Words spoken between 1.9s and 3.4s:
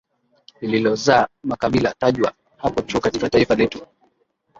tajwa hapo juu katika